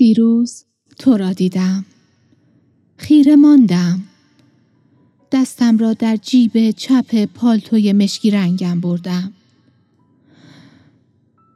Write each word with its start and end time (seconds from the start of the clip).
دیروز 0.00 0.64
تو 0.98 1.16
را 1.16 1.32
دیدم. 1.32 1.84
خیره 2.96 3.36
ماندم. 3.36 4.00
دستم 5.32 5.78
را 5.78 5.92
در 5.92 6.16
جیب 6.16 6.70
چپ 6.70 7.24
پالتوی 7.24 7.92
مشکی 7.92 8.30
رنگم 8.30 8.80
بردم. 8.80 9.32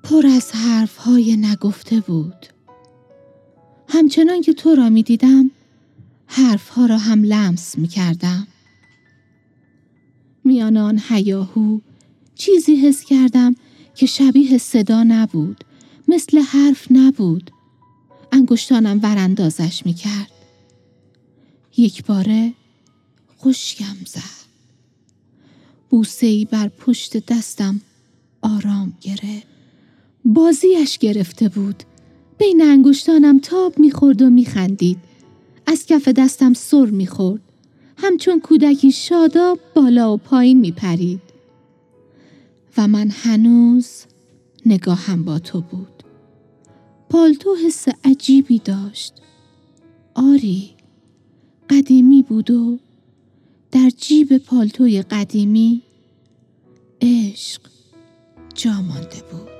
پر 0.03 0.27
از 0.27 0.53
حرف 0.53 0.97
های 0.97 1.37
نگفته 1.37 2.01
بود. 2.01 2.47
همچنان 3.89 4.41
که 4.41 4.53
تو 4.53 4.75
را 4.75 4.89
می 4.89 5.03
دیدم 5.03 5.51
حرف 6.27 6.69
ها 6.69 6.87
را 6.87 6.99
هم 6.99 7.23
لمس 7.23 7.79
می 7.79 7.89
کردم 7.89 8.47
میان 10.45 10.77
آن 10.77 10.99
حیاهو 10.99 11.79
چیزی 12.35 12.77
حس 12.77 13.05
کردم 13.05 13.57
که 13.95 14.07
شبیه 14.07 14.59
صدا 14.59 15.03
نبود 15.03 15.65
مثل 16.09 16.39
حرف 16.39 16.87
نبود. 16.91 17.51
انگشتانم 18.35 19.01
وراندازش 19.03 19.87
می 19.87 19.95
کرد 19.95 20.31
یک 21.77 22.05
باره 22.05 22.53
خشکم 23.41 23.97
زد. 24.07 24.45
بوسه 25.91 26.27
ای 26.27 26.45
بر 26.45 26.69
پشت 26.69 27.27
دستم 27.27 27.81
آرام 28.43 28.93
گرفت. 29.01 29.47
بازیش 30.25 30.99
گرفته 30.99 31.49
بود. 31.49 31.83
بین 32.39 32.63
انگشتانم 32.63 33.39
تاب 33.39 33.79
می‌خورد 33.79 34.23
و 34.23 34.31
میخندید. 34.31 34.99
از 35.67 35.87
کف 35.87 36.09
دستم 36.09 36.53
سر 36.53 36.87
می‌خورد. 36.87 37.43
همچون 37.97 38.41
کودکی 38.41 38.93
شاداب 38.93 39.59
بالا 39.75 40.15
و 40.15 40.17
پایین 40.17 40.61
میپرید. 40.61 41.21
و 42.77 42.89
من 42.89 43.11
هنوز 43.11 43.89
نگاهم 44.67 45.25
با 45.25 45.39
تو 45.39 45.61
بود. 45.61 45.94
پالتو 47.15 47.55
حس 47.67 47.89
عجیبی 48.05 48.59
داشت. 48.59 49.15
آری 50.15 50.71
قدیمی 51.71 52.23
بود 52.23 52.51
و 52.51 52.79
در 53.73 53.91
جیب 53.91 54.39
پالتوی 54.39 55.03
قدیمی 55.03 55.83
عشق 57.03 57.61
جا 58.55 58.83
مانده 58.83 59.23
بود. 59.33 59.54